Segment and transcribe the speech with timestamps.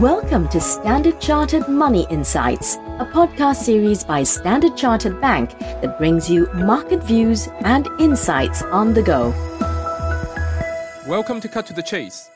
[0.00, 6.28] Welcome to Standard Chartered Money Insights, a podcast series by Standard Chartered Bank that brings
[6.28, 9.30] you market views and insights on the go.
[11.08, 12.28] Welcome to Cut to the Chase.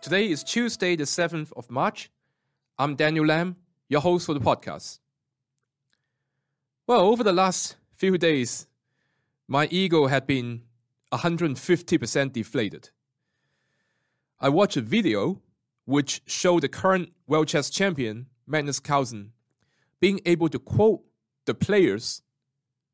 [0.00, 2.10] Today is Tuesday, the 7th of March.
[2.78, 3.56] I'm Daniel Lam,
[3.90, 5.00] your host for the podcast.
[6.86, 8.66] Well, over the last few days,
[9.46, 10.62] my ego had been
[11.12, 12.88] 150% deflated.
[14.40, 15.42] I watched a video
[15.84, 19.32] which showed the current world chess champion, Magnus Carlsen,
[20.00, 21.02] being able to quote
[21.44, 22.22] the players,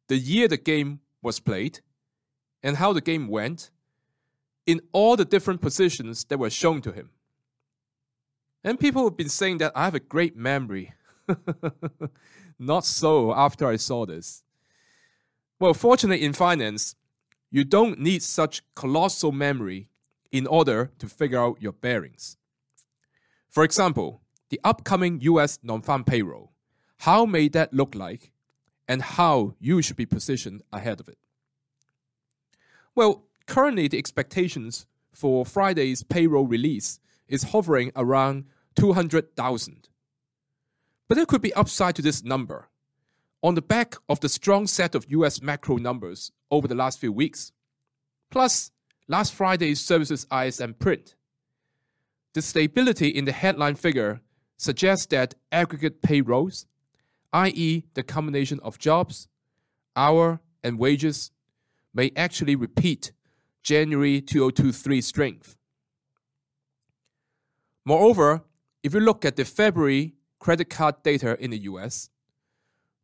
[0.08, 1.80] the year the game was played,
[2.62, 3.70] and how the game went
[4.66, 7.10] in all the different positions that were shown to him.
[8.62, 10.92] And people have been saying that I have a great memory.
[12.58, 14.42] Not so after I saw this.
[15.58, 16.94] Well, fortunately, in finance,
[17.50, 19.88] you don't need such colossal memory
[20.30, 22.36] in order to figure out your bearings.
[23.50, 26.52] For example, the upcoming US non farm payroll.
[26.98, 28.32] How may that look like,
[28.86, 31.18] and how you should be positioned ahead of it?
[32.94, 38.44] Well, currently the expectations for Friday's payroll release is hovering around
[38.76, 39.88] 200,000.
[41.08, 42.68] But there could be upside to this number
[43.42, 47.12] on the back of the strong set of US macro numbers over the last few
[47.12, 47.52] weeks,
[48.30, 48.70] plus
[49.08, 51.14] last Friday's services ISM print.
[52.32, 54.20] The stability in the headline figure
[54.56, 56.66] suggests that aggregate payrolls,
[57.32, 59.28] i.e., the combination of jobs,
[59.96, 61.32] hour, and wages,
[61.92, 63.12] may actually repeat
[63.62, 65.56] January 2023 strength.
[67.84, 68.44] Moreover,
[68.82, 72.10] if you look at the February credit card data in the US,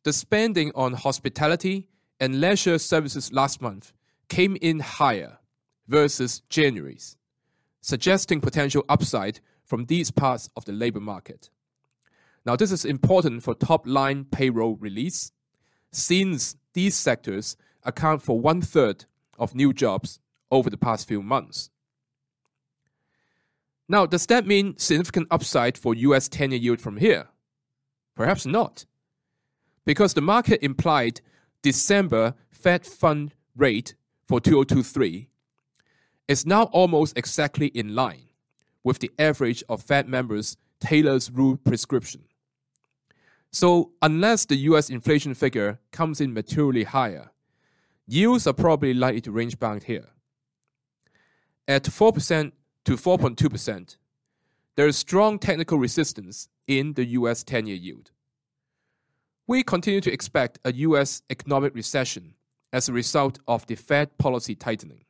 [0.04, 1.88] the spending on hospitality
[2.20, 3.92] and leisure services last month
[4.28, 5.38] came in higher
[5.88, 7.16] versus January's
[7.80, 11.50] suggesting potential upside from these parts of the labor market.
[12.44, 15.32] Now, this is important for top line payroll release,
[15.91, 19.06] since these sectors account for one third
[19.38, 20.20] of new jobs
[20.50, 21.70] over the past few months.
[23.88, 27.28] Now, does that mean significant upside for US 10 year yield from here?
[28.14, 28.87] Perhaps not.
[29.84, 31.20] Because the market implied
[31.62, 33.94] December Fed fund rate
[34.26, 35.28] for 2023
[36.28, 38.28] is now almost exactly in line
[38.82, 42.25] with the average of Fed members' Taylor's rule prescription.
[43.50, 47.31] So, unless the US inflation figure comes in materially higher,
[48.06, 50.09] yields are probably likely to range bound here.
[51.66, 52.53] At 4%
[52.84, 53.97] to 4.2%,
[54.76, 58.10] there is strong technical resistance in the US 10 year yield.
[59.47, 62.34] We continue to expect a US economic recession
[62.72, 65.06] as a result of the Fed policy tightening.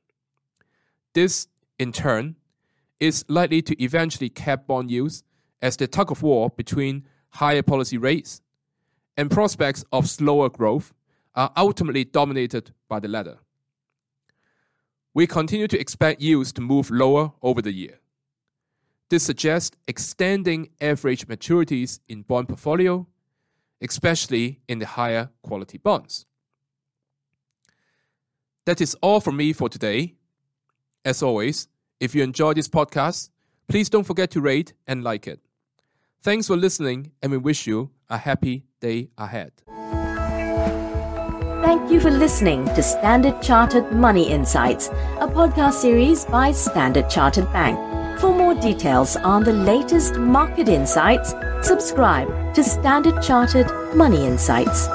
[1.17, 2.37] This, in turn,
[3.01, 5.23] is likely to eventually cap bond yields
[5.63, 8.43] as the tug of war between higher policy rates
[9.17, 10.93] and prospects of slower growth
[11.35, 13.39] are ultimately dominated by the latter.
[15.15, 17.99] We continue to expect yields to move lower over the year.
[19.09, 23.07] This suggests extending average maturities in bond portfolio,
[23.81, 26.27] especially in the higher quality bonds.
[28.67, 30.17] That is all from me for today.
[31.07, 31.69] As always,
[32.01, 33.31] if you enjoy this podcast,
[33.69, 35.39] please don't forget to rate and like it.
[36.21, 39.53] Thanks for listening, and we wish you a happy day ahead.
[41.63, 44.89] Thank you for listening to Standard Chartered Money Insights,
[45.21, 47.79] a podcast series by Standard Chartered Bank.
[48.19, 54.89] For more details on the latest market insights, subscribe to Standard Chartered Money Insights.